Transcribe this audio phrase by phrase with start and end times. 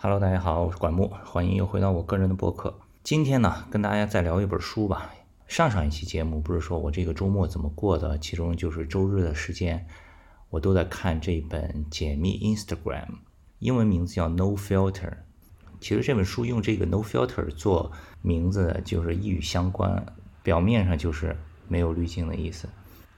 [0.00, 2.72] Hello，大家好，我是管木，欢迎又回到我个人的博客。
[3.02, 5.10] 今天呢，跟大家再聊一本书吧。
[5.48, 9.84] 上上一期节目不是说我这个周末怎么过的，其中就是周日的时间，
[10.50, 13.06] 我都在看这本《解密 Instagram》，
[13.58, 15.14] 英文名字叫 No Filter。
[15.80, 17.90] 其实这本书用这个 No Filter 做
[18.22, 20.06] 名字，就是一语相关，
[20.44, 21.36] 表面上就是
[21.66, 22.68] 没有滤镜的意思，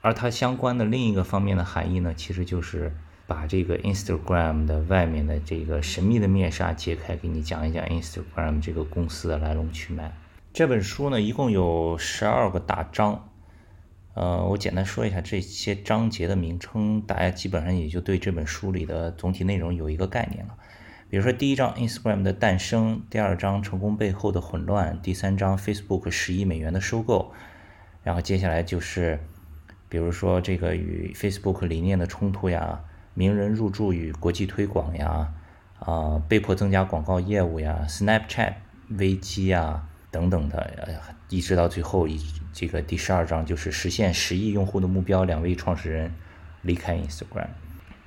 [0.00, 2.90] 而它相关的另一个方面的含义呢，其实就是。
[3.30, 10.12] 把这个 Instagram 的外面的这个神秘的面纱揭开，给你讲一讲 Instagram 这个公司的来龙去脉。
[10.52, 13.30] 这本书呢，一共有十二个大章，
[14.14, 20.56] 呃，我简单说一下这些章节的名称，大家基本上也就对这本书里的总体内容有一个概念了。
[21.08, 27.32] 比如说第一章 Instagram 的诞生，第二章成功背后的混乱，第三章 Facebook 十亿美元的收购，
[28.02, 29.20] 然后接下来就是，
[29.88, 32.80] 比如说这个与 Facebook 理念的冲突呀。
[33.20, 35.28] 名人入驻与国际推广呀，
[35.78, 38.54] 啊，被迫增加广告业务呀，Snapchat
[38.96, 42.18] 危机呀等等的，一直到最后一
[42.54, 46.14] 这个第十二章就是实现十亿用户的目标，两位创始人
[46.62, 47.48] 离开 Instagram。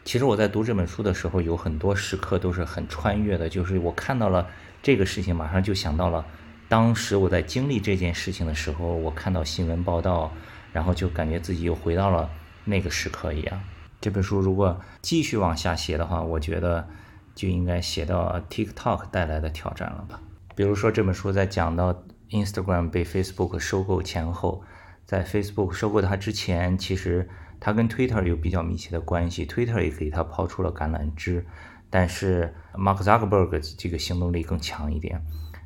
[0.03, 4.47] 其实我在读这本书的时候，有很多时刻都是很穿越的，就是我看到了
[4.81, 6.25] 这个事情，马上就想到了
[6.67, 10.33] 当时我在经历这件事情的时候，我看到新闻报道，
[10.71, 12.27] 然后就感觉自己又回到了
[12.65, 13.61] 那个时刻一样。
[14.03, 16.85] 这本书如果继续往下写的话，我觉得
[17.33, 20.19] 就应该写到 TikTok 带来的挑战了吧。
[20.57, 24.61] 比如说，这本书在讲到 Instagram 被 Facebook 收购前后，
[25.05, 27.29] 在 Facebook 收购它之前，其实
[27.61, 31.45] 它跟 Twitter 有比较密切的关系，Twitter 也给它抛出了橄榄枝。
[31.89, 35.21] 但是 Mark Zuckerberg 这个行动力更强一点，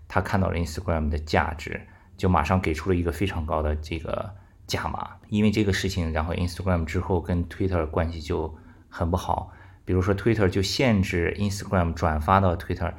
[0.07, 1.81] 他看到了 Instagram 的价值，
[2.15, 4.31] 就马上给出了一个非常高的这个。
[4.67, 8.53] 加码，因为这个事情，然后 Instagram 之后跟 Twitter 关系就
[8.89, 9.53] 很不好。
[9.85, 12.93] 比如说 Twitter 就限制 Instagram 转发到 Twitter，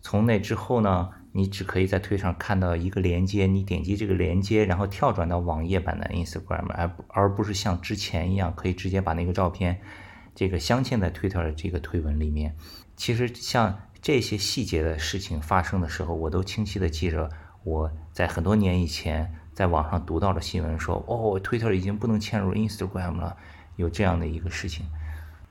[0.00, 9.82] 从那之后呢，你只可以在推上看到一个连接，你点击这个连接，然后跳转到网页版的 Instagram，而而不是像之前一样可以直接把那个照片
[10.34, 12.56] 这个镶嵌在 Twitter 的这个推文里面。
[12.96, 17.28] 其实像这些细节的事情发生的时候，我都清晰的记着
[17.64, 19.34] 我在很多年以前。
[19.60, 23.36] 在网上读到了新闻，说哦，Twitter 已经不能嵌入 Instagram 了，
[23.76, 24.86] 有这样的一个事情。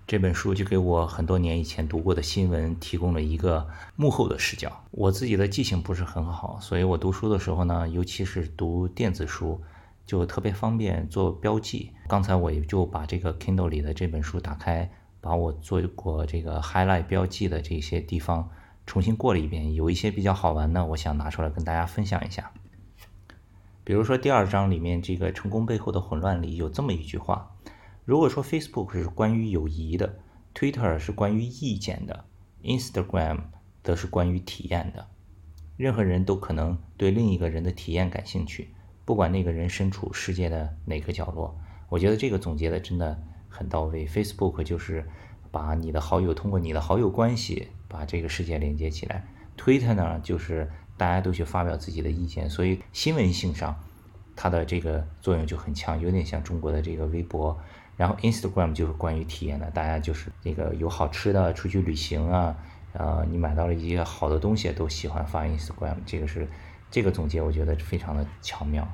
[0.07, 4.71] 这本书就给我很多年以前读过的新闻提供了一个幕后的视角。
[4.89, 9.61] 我自己的记性不是很好，所以我读书的时候呢，尤其是读电子书，
[10.07, 11.91] 就特别方便做标记。
[12.07, 14.89] 刚才我也就把这个 Kindle 里的这本书打开，
[15.21, 18.49] 把我做过这个 highlight 标记的这些地方
[18.87, 22.51] 重新过了一遍，有一些比较好玩的，我想拿出来跟大家分享一下。
[23.89, 27.55] 比如说第二章里面这个成功背后的混乱里有这么一句话：
[28.05, 30.19] 如果说 Facebook 是关于友谊的
[30.53, 32.25] ，Twitter 是关于意见的
[32.61, 33.39] ，Instagram
[33.81, 35.07] 则是关于体验的。
[35.75, 41.59] 任何人都可能对另一个人的体验感兴趣，不管那个人身处世界的哪个角落。
[41.89, 44.05] 我觉得这个总结的真的很到位。
[44.05, 45.09] Facebook 就是
[45.49, 49.25] 把你的好友通过你的好友关系把这个世界连接起来
[49.57, 50.71] ，Twitter 呢就是。
[50.99, 53.73] 大家都去发表自己的意见，所以新闻性上，
[54.35, 57.57] 它的这个作用就很强，有点像中国的这个微博。
[57.95, 62.55] 然后 Instagram 就是关于体验的，大家就是这个有好吃的，出去旅行啊，
[62.93, 65.95] 呃，你买到了一些好的东西，都喜欢发 Instagram。
[66.05, 66.47] 这个是
[66.91, 68.87] 这个总结，我觉得非常的巧妙。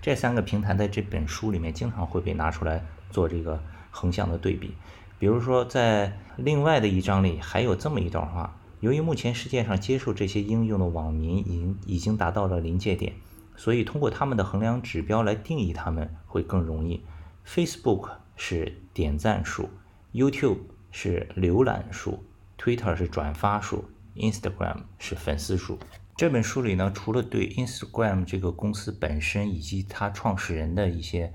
[0.00, 3.60] 这三个平台在这本书里面经常会被拿出来做这个
[3.90, 4.74] 横向的对比。
[5.18, 8.56] 比如说在另外的一章里，还有这么一段话。
[8.80, 13.14] 由于目前世界上接受这些应用的网民已经已经达到了临界点，
[13.56, 17.02] 所以通过他们的衡量指标来定义他们会更容易。
[17.46, 19.70] Facebook 是点赞数
[20.12, 20.58] ，YouTube
[20.90, 22.22] 是浏览数
[22.58, 25.78] ，Twitter 是转发数，Instagram 是粉丝数。
[26.14, 31.32] 这本书里呢，除了对 Instagram 这个公司本身以及它创始人的一些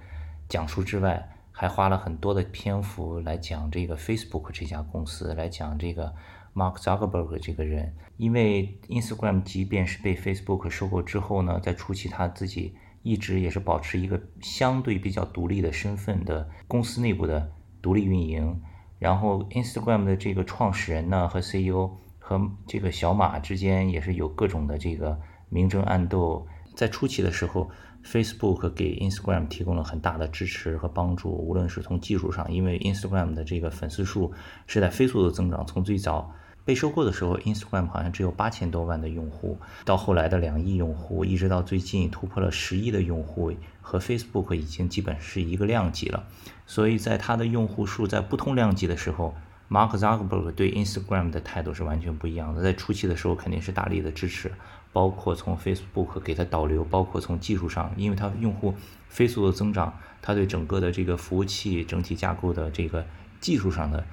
[0.48, 6.14] 讲述之外，还花了很多的篇幅来讲这个 Facebook 这家公司，来讲这个。
[6.54, 17.52] Mark Zuckerberg 这个人，因为 Instagram 即便是被 Facebook 收购之后呢，在初期他自己一直也是保持一个相对比较独立的身份的公司内部的
[17.82, 18.62] 独立运营。
[19.00, 21.90] 然后 Instagram 的这个创始人呢和 CEO
[22.20, 25.20] 和这个小马之间也是有各种的这个
[25.50, 26.46] 明争暗斗。
[26.76, 27.70] 在初期的时候
[28.06, 34.32] ，Facebook 给 Instagram 提供了很大的支持和帮助，无论是从技术上，因为 Instagram 的这个粉丝数
[34.68, 36.34] 是在飞速的增长，从最早。
[36.64, 46.24] 被收购的时候，Instagram 好像只有八千多万的用户，到后来的两亿用户，一直到最近突破了十亿的用户，和 Facebook 已经基本是一个量级了。
[46.68, 49.36] 所以在它的用户数在不同量级的时候
[49.70, 52.62] ，Mark Zuckerberg 对 Instagram 的态度是完全不一样的。
[52.62, 54.52] 在初期的时候，肯定是大力的支持，
[54.94, 58.74] 包括从 Facebook 给他导流，包括从技术上，因为它用户
[59.10, 63.04] 飞速的增长，它对整个的这个服务器整体架构的这个
[63.40, 64.04] 技术上的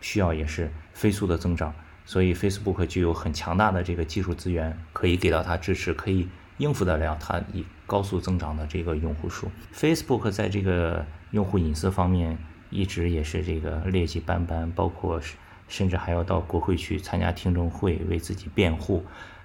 [0.00, 1.74] 需要也是飞速的增长，
[2.08, 6.26] 所以 Facebook 具有很强大的这个技术资源，可以给到他支持，可以
[6.56, 9.50] 应付得了他以高速增长的这个用户数。
[9.74, 12.38] Facebook 在这个用户隐私方面。
[12.70, 15.18] 一直也是这个劣迹斑斑，包括
[15.68, 19.02] 甚至还要到国会去参加听证会为自己辩护，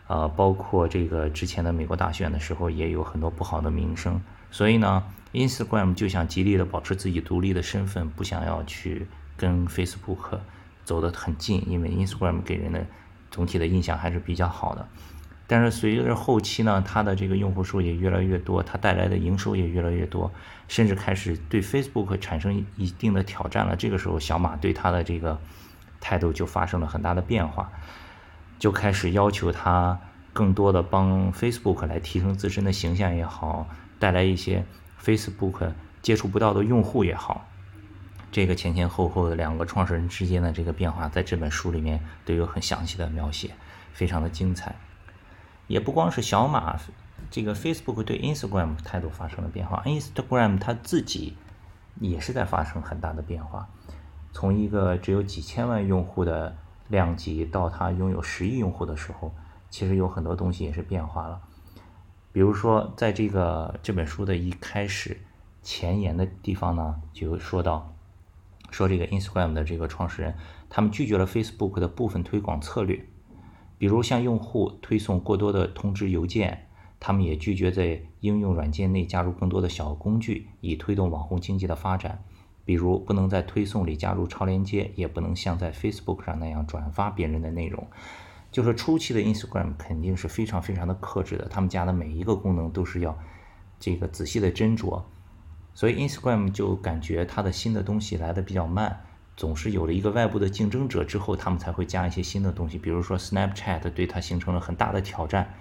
[0.08, 4.22] 啊，包括这个之前的美国大选的时候也有很多不好的名声。
[4.52, 5.02] 所以呢
[5.32, 9.08] ，Instagram 就想极力的保持自己独立的身份，不想要去
[9.38, 10.40] 跟 Facebook
[10.84, 12.86] 走得很近，因为 Instagram 给人的
[13.32, 14.88] 总体的印象还是比较好的。
[15.46, 20.32] 但是随着后期呢，它的这个用户数也越来越多，它带来的营收也越来越多，
[20.68, 23.76] 甚至开始对 Facebook 产生一定的挑战了。
[23.76, 25.40] 这个时候，小马对它的这个
[26.00, 27.72] 态度就发生了很大的变化，
[28.58, 30.00] 就开始要求他
[30.32, 33.68] 更多的帮 Facebook 来提升自身的形象也好，
[34.00, 34.66] 带来一些
[35.04, 37.46] Facebook 接触不到的用户也好。
[38.34, 43.52] 这个前前后后的两个创始人之间的这个变化，在这本书里面都有很详细的描写，
[43.94, 44.76] 非常的精彩。
[45.68, 46.76] 也不光是小马，
[47.30, 51.38] 这个 Facebook 对 Instagram 态度发生了变化，Instagram 它自己
[52.00, 53.70] 也是在发生很大的变化。
[54.32, 56.58] 从一个只有几千万用户的
[56.88, 59.32] 量级，到它拥有十亿用户的时候，
[59.70, 61.40] 其实有很多东西也是变化了。
[62.32, 65.22] 比如说，在这个这本书的一开始
[65.62, 67.93] 前言的地方呢，就说到，
[68.74, 70.36] 说这个 Instagram 的这个创始人，
[70.70, 73.06] 他们拒绝了 Facebook 的部分推广策略。
[73.78, 76.68] 比如向用户推送过多的通知邮件，
[77.00, 82.24] 他们也拒绝在应用软件内加入更多的小工具，以推动网红经济的发展。
[82.66, 87.86] 比如不能在推送里加入超链接，也不能像在 Facebook 上那样转发别人的内容。
[88.52, 93.18] 就是初期的 Instagram 肯定是非常非常的克制的，他们家的每一个功能都是要
[93.80, 95.04] 这个仔细的斟酌，
[95.74, 99.06] 所以 Instagram 就感觉它的新的东西来的比较慢。
[99.36, 102.78] 总是有了一个外部的竞争者之后，他们才会加一些新的东西。
[102.78, 105.56] 比如说，Snapchat 对它形成了很大的挑战，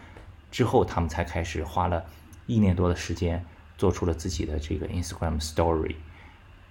[0.50, 2.05] 之后他们才开始花了
[2.47, 3.43] 一年多的时间，
[3.79, 5.94] 做出了自己的这个 Instagram Story。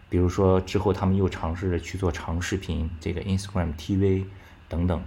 [0.10, 4.26] 比如说，之后他们又尝试着去做长视频，这个 Instagram TV
[4.70, 5.04] 等等。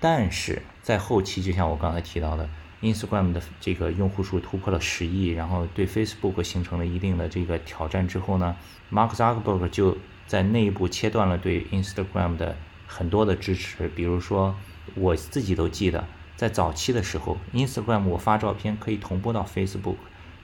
[0.00, 2.48] 但是在后期，就像我刚才提到的
[2.80, 8.56] ，Instagram 的这个用户数突破了十亿，然后对 Facebook 形成了一定的这个挑战之后呢
[8.90, 9.96] ，Mark Zuckerberg 就。
[10.26, 14.56] 在内部切断了对 Instagram 的很多的支持，比如说
[14.96, 19.94] 我自己都记得，在早期的时候，Instagram 我发照片可以同步到 Facebook，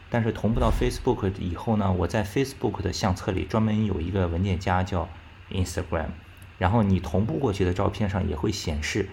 [0.09, 5.09] 但是同步到 Facebook 以后呢，我在 Facebook 的相册里专门有一个文件夹叫
[5.51, 6.11] Instagram，
[6.59, 9.09] 然后你同步过去的照片上也会显示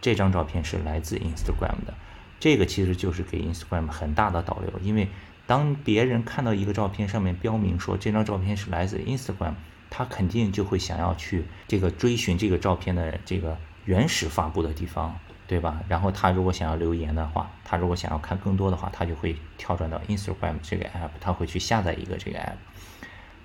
[0.00, 1.94] 这张照片是来自 Instagram 的，
[2.40, 5.08] 这个其实就是给 Instagram 很大的导流，因为
[5.46, 9.54] 当别人看到一个照片上面标明说这张照片是来自 Instagram。
[9.96, 15.14] 他肯定就会想要去这个追寻这个照片的这个原始发布的地方，
[15.46, 15.80] 对吧？
[15.86, 22.56] 然后他如果想要留言的话，他如果想要看更多的话，他就会跳转到 Instagram 这个 app，他会去下载一个这个 app。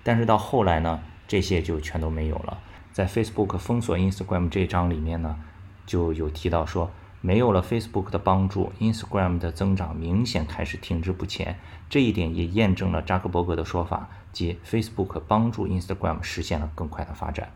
[0.02, 2.58] 但是到后来呢，这些就全都没有了。
[2.92, 5.38] 在 Facebook 封锁 Instagram 这章里面呢，
[5.86, 6.92] 就有提到说。
[7.22, 11.60] 没有了 Facebook 的帮助，Instagram 的增长明显开始停滞不前。
[11.90, 17.50] 这一点也验证了扎克伯格的说法，即 Facebook 帮助 Instagram 实现了更快的发展。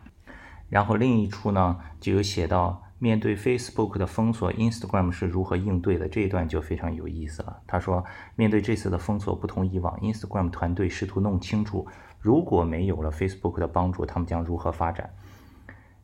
[0.70, 6.10] 然后另一处呢，就有写到面对 Facebook 的封锁，Instagram 是如何应对的。
[6.10, 7.62] 这一段就非常有意思了。
[7.66, 8.04] 他说，
[8.36, 11.88] 面对这次的封锁，不同以往，Instagram 团队试图弄清楚，
[12.20, 15.10] 如果没有了 Facebook 的帮助，他们将如何发展。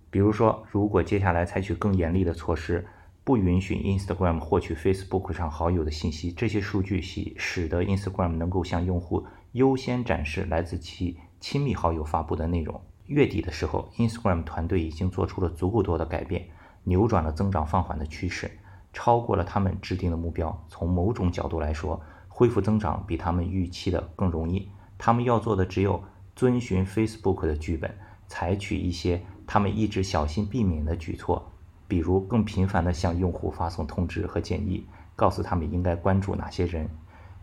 [0.10, 2.88] 比如说，如果接下来采取更严厉的措施。
[3.30, 12.82] 不允许 Instagram 获取 Facebook 上好友的信息，这些数据使使得 Instagram 能够向用户优先展示来自其亲密好友发布的内容。
[13.06, 16.50] 月底的时候，Instagram 团队已经做出了足够多的改变，
[16.86, 18.50] 扭转了增长放缓的趋势，
[18.94, 20.66] 超过了他们制定的目标。
[20.68, 24.68] 从某种角度来说，恢复增长比他们预期的更容易。
[24.98, 26.04] 他们要做的只有
[26.36, 27.96] 遵循 Facebook 的剧本，
[28.26, 31.49] 采取一些他们一直小心避免的举措。
[31.90, 36.88] 比如更频繁地向用户发送通知和建议，告诉他们应该关注哪些人。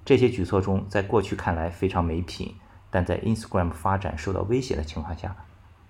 [0.04, 2.54] 这些举措中，在过去看来非常没品，
[2.88, 5.34] 但在 Instagram 发展受到威胁的情况下，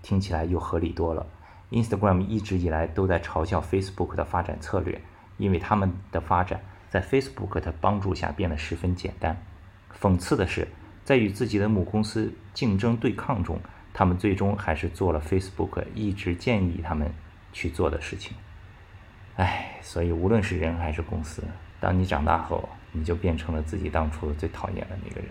[0.01, 1.27] 听起来又合理多了。
[1.71, 4.99] Instagram 一直以来都在嘲笑 Facebook 的发展策略，
[5.37, 6.59] 因为他们的发展
[6.89, 9.37] 在 Facebook 的帮助下变得十分简单。
[10.01, 10.67] 讽刺的是，
[11.05, 13.61] 在与自己的母公司竞争对抗中，
[13.93, 17.13] 他们最终还是做了 Facebook 一直建议他们。
[17.53, 18.37] 去做的事情。
[19.37, 21.43] 唉，所以无论是人还是公司，
[21.79, 25.29] 当你长大后，你就变成了自己当初最讨厌的那个人。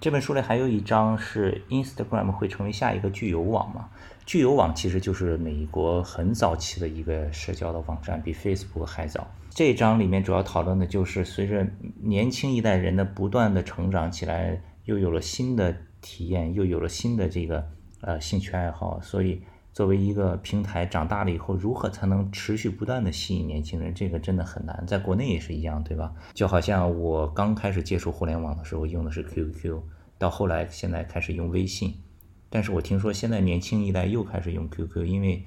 [0.00, 3.88] 这本书里还有一章是 Instagram 会成为下一个聚友网吗？
[4.24, 9.26] 聚友网其实就是美国很早期的一个社交的网站，比 Facebook 还早。
[9.50, 11.66] 这一章里面主要讨论的就是随着
[12.00, 17.68] 年轻一代人的不断的成长起来，又有了新的体验，又有了新的这个
[18.00, 19.42] 呃兴趣爱好，所以。
[19.72, 23.94] 作为一个平台，长大了以后如何才能持续不断的吸引年轻人？
[23.94, 24.84] 这个真的很难。
[24.86, 26.12] 在国内也是一样，对吧？
[26.34, 29.80] 就好像我刚开始接触互联网的时候用的是 QQ，
[30.18, 31.94] 到后来现在开始用微信。
[32.48, 35.44] 但是我听说现在年轻一代又开始用 QQ，因为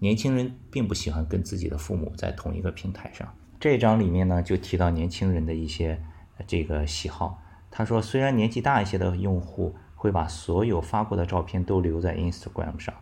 [0.00, 3.32] 年轻人并不喜欢跟自己的父母在同一个平台上。
[3.60, 6.02] 这一章里面呢，就提到年轻人的一些
[6.46, 7.40] 这个喜好。
[7.70, 12.92] 他说，虽然年纪大一些的用户会把所有发过的照片都留在 Instagram 上。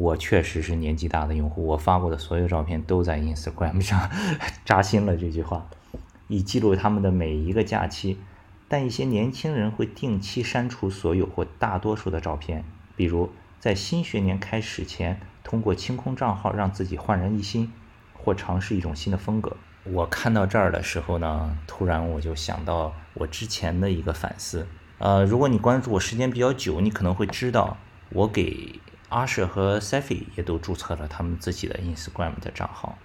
[0.00, 4.08] 我确实是年纪大的用户，我发过的所有照片都在 Instagram 上，
[4.64, 5.68] 扎心了这句话，
[6.26, 8.18] 以记录他们的每一个假期。
[8.66, 12.64] 但一些年轻人会定期删除所有或大多数的照片，
[12.96, 17.70] 比如在新学年开始前，通过清空账号让自己焕然一新，
[18.14, 19.54] 或尝试一种新的风格。
[19.84, 24.66] 我看到这儿的时候呢，突然我就想到我之前的一个反思。
[24.96, 27.76] 呃，如果你关注我时间比较久，你可能会知道
[28.08, 28.80] 我给。
[29.10, 32.96] 阿舍和 Safi 也都注册了他们自己的 Instagram 的账号。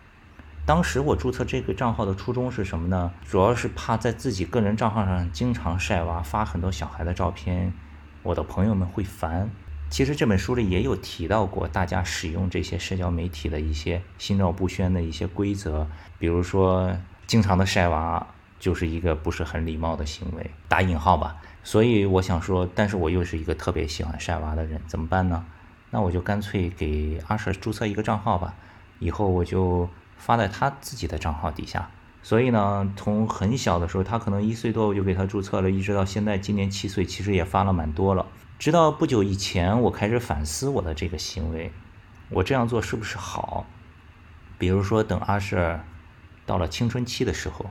[0.65, 3.11] 当时我注册这个账号的初衷是什么呢？
[3.23, 7.71] 主要是怕在自己个人账号上经常晒娃、发很多小孩的照片，
[8.23, 9.49] 我的朋友们会烦。
[9.89, 16.97] 其实这本书里也有提到过，大家使用这些社交媒体的一些心照不宣的一些规则，比如说
[17.27, 18.25] 经常的晒娃
[18.59, 21.37] 就是一个不是很礼貌的行为，打引号吧。
[21.63, 25.45] 所以我想说，但是我又是一个特别喜欢晒娃的人，怎么办呢？
[25.95, 28.53] 那我就干脆给阿舍注册一个账号吧，
[28.99, 31.89] 以后我就发在他自己的账号底下。
[32.21, 38.25] 所以呢，从很小的时候，他可能一岁多，我就给他注册了，一直到现在今年七岁，其实也发了蛮多了。
[38.59, 41.71] 直到不久以前，我开始反思我的这个行为，
[42.29, 43.65] 我这样做是不是好？
[44.57, 45.79] 比如说，等阿舍
[46.45, 47.67] 到了青春期的时候，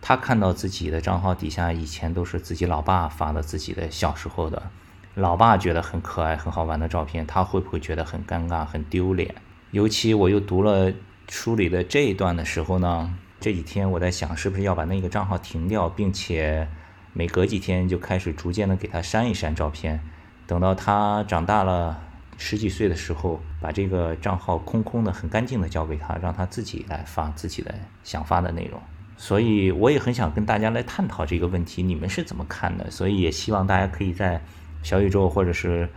[0.00, 4.72] 他看到自己的账号底下以前都是自己老爸发的自己的小时候的。
[5.18, 9.34] 老爸觉得很可爱、很好玩的照片，他会不会觉得很尴尬、很丢脸？
[9.72, 10.92] 尤其我又读了
[11.28, 16.68] 书里的这一段的时候呢，这几天我在想，是不是要把那个账号停掉，并且
[17.12, 20.00] 每隔几天就开始逐渐的给他删一删照片，
[20.46, 22.00] 等到他长大了
[22.36, 28.80] 十几岁的时候，把这个账号空空的、很干净的交给他，让他自己来发自己的想发的内容。
[29.16, 32.88] 所以我也很想跟大家来探讨这个问题，你们是怎么看的？
[32.88, 34.40] 所以也希望大家可以在。
[34.82, 35.88] 小宇宙或者是，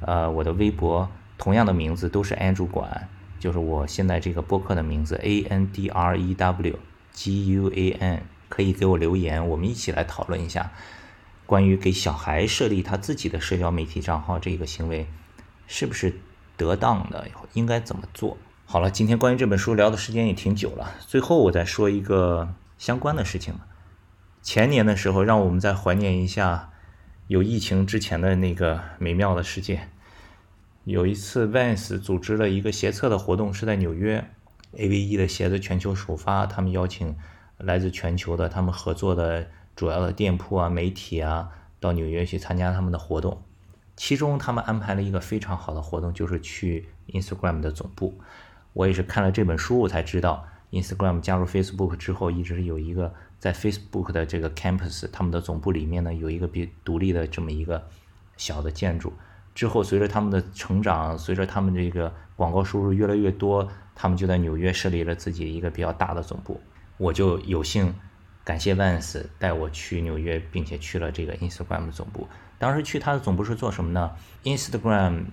[0.00, 6.78] 呃，我的微博同样的名字都是 Andrew 管，就是我现在这个播客的名字 A N D R E W
[7.12, 10.72] G U A N，可以给我留言，我们一起来讨论一下，
[11.46, 15.06] 关于给小孩设立他自己的社交媒体账号这个行为
[15.66, 16.18] 是不是
[16.56, 18.36] 得当的，应该怎么做？
[18.64, 23.54] 好了，今天关于这本书聊的时间也挺久了，最后我再说一个相关的事情
[24.42, 26.69] 前年的时候，让我们再怀念一下。
[27.30, 29.86] 有疫情之前的那个美妙的世界，
[30.82, 34.28] 有一次 Vans 组织了一个鞋测的活动，是在纽约
[34.72, 37.16] ，AVE 的鞋子全球首发，他们邀请
[37.56, 39.46] 来自全球的他们合作的
[39.76, 43.40] 主要的店铺啊、媒体啊到纽约去参加他们的活动。
[43.94, 48.18] 其中他们安排了一个非常好的活动，就是去 Instagram 的总部。
[48.72, 53.14] 我也是看了这本书，我才知道 Instagram 加入 Facebook 之后，一直有一个。
[53.40, 57.88] 在 Facebook 的这个 Campus，他们的总部里面呢，有一个比独立的这么一个
[58.36, 59.12] 小的建筑。
[59.54, 66.60] 之后，随着他们的成长，随着他们这个广告收入越来越多，他们就在纽约设立了自己一个比较大的总部。
[66.98, 67.94] 我就有幸
[68.44, 72.28] 感谢 Vans 带我去纽约，并且去了这个 Instagram 总部。
[72.58, 74.12] 当时去他的总部是做什么呢
[74.44, 75.24] ？Instagram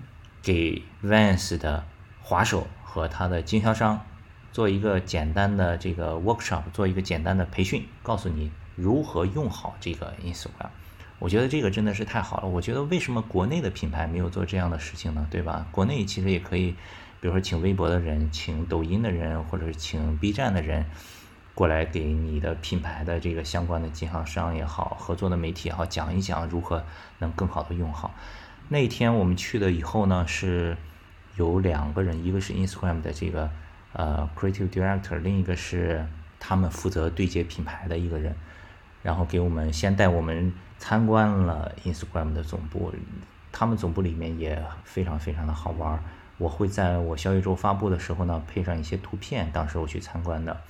[0.42, 1.84] 给 Vans 的
[2.22, 4.04] 滑手和他的经销商。
[4.52, 10.70] 做一个简单的这个 workshop，做一个简单的培训，告诉你如何用好这个 Instagram。
[11.20, 12.48] 我觉得这个真的是太好了。
[12.48, 15.26] 我觉得为什么国内的品牌没有做这样的事情呢？
[15.30, 15.66] 对吧？
[15.72, 16.76] 国内其实也可以，
[17.20, 20.86] 比如说请微博的人，请抖音的人，或者是请 B 站的人
[21.54, 26.84] 过来给你的品牌的这个相关的经销商也好，合作的媒体也好，讲一讲如何
[27.18, 28.14] 能更好的用好。
[28.68, 30.76] 那天我们去了以后呢，是
[31.36, 33.50] 有两个人，一个是 Instagram 的这个。
[33.92, 36.06] 呃，creative director，另一个是
[36.38, 38.34] 他们负责对接品牌的一个人，
[39.02, 42.92] 然后给我们先带我们参观了 Instagram 的总部，
[43.50, 45.98] 他们总部里面也非常非常的好玩，
[46.36, 50.60] 我会在我小宇宙发布的时候呢，配上一些图片，当时我去参观的。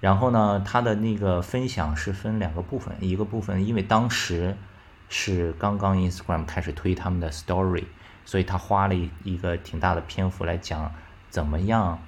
[0.00, 4.54] 然后呢，他的那个分享是分两个部分，一个部分因为当时
[5.08, 7.84] 是刚刚 Instagram 开始推他们的 Story，
[8.26, 10.92] 所以他花了一一个挺大的篇幅来讲
[11.30, 12.02] 怎么样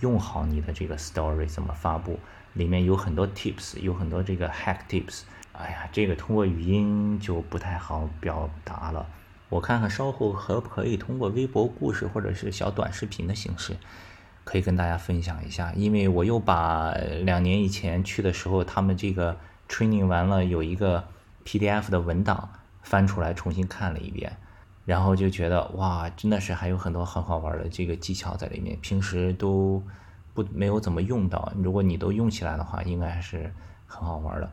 [0.00, 2.18] 用好你的这个 Story，怎么发布，
[2.54, 5.22] 里面有很多 Tips，有很多这个 Hack Tips。
[5.52, 9.06] 哎呀，这个通过语音就不太好表达了。
[9.48, 13.76] 我看看稍后可不可以通过微博故事或者是小短视频的形式，
[14.44, 15.72] 可以跟大家分享一下。
[15.74, 19.36] 因为我又把两年以前去的时候，他们这个
[19.68, 21.08] training 完了有一个
[21.44, 22.50] PDF 的文档
[22.82, 24.36] 翻出来重新看了一遍，
[24.88, 29.82] 然后就觉得哇，真的是还有很多很好玩的这个技巧在里面，平时都
[30.32, 31.52] 不没有怎么用到。
[31.62, 33.52] 如果你都用起来的话，应该还是
[33.86, 34.50] 很好玩的。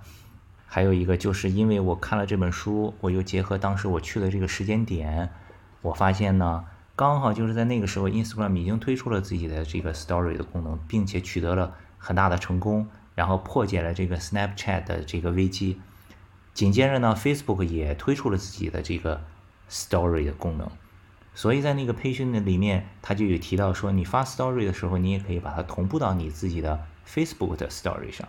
[0.65, 5.29] 还有一个就是因为我看了这本书，我又结合当时我去的这个时间点，
[5.81, 6.65] 我发现呢，
[6.97, 15.79] 刚好就是在那个时候，Instagram 已经推出了自己的这个 Story 的功能，并且取得了很大的成功，然后破解了这个 Snapchat 的这个危机。
[16.53, 19.21] 紧接着呢，Facebook 也推出了自己的这个
[19.69, 20.69] Story 的功能，
[21.33, 28.27] 所以在那个培训的里面，他就有提到说，你发 Story 的时候，你也可以把它同步到你自己的 Facebook 的 Story 上。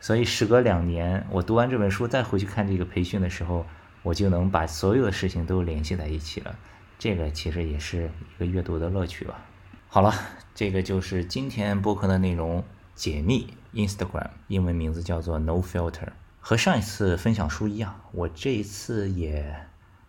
[0.00, 3.66] 所以时隔两年，我读完这本书再回去看这个培训的时候，
[4.02, 6.56] 我就能把所有的事情都联系在一起了。
[6.98, 9.44] 这个其实也是一个阅读的乐趣吧。
[9.88, 10.12] 好了，
[10.54, 12.62] 这个就是今天播客的内容，
[12.94, 16.08] 解密 Instagram，英文名字叫做 No Filter。
[16.40, 19.66] 和上一次分享书一样，我这一次也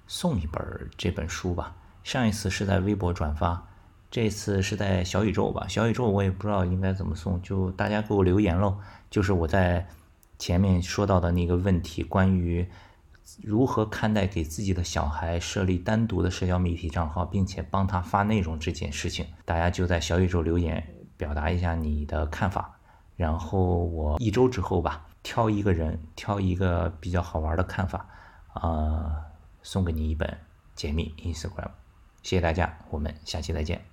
[0.07, 1.75] 送一本这本书吧。
[2.03, 3.67] 上一次是在微博转发，
[4.09, 5.67] 这次是在小宇宙吧。
[5.67, 8.77] 小宇宙我也不知道应该怎么送，就大家给我留言喽。
[9.09, 9.87] 就是我在
[10.39, 12.65] 前面说到的那个问题，关于
[13.43, 20.81] 如何看待给自己的小孩设立单独的社交媒体账号，并且帮他发内容这件事情，大家就在小宇宙留言
[21.17, 22.79] 表达一下你的看法，
[23.17, 28.07] 然后我一周之后吧，挑一个人，挑一个比较好玩的看法，
[28.53, 29.26] 啊，
[29.67, 30.37] 送给你一本
[30.75, 31.71] 解密 Instagram，
[32.23, 33.87] 谢谢大家，我们下期再见。